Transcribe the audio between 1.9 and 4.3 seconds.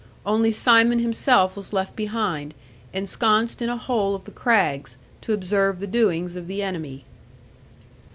behind, ensconced in a hole of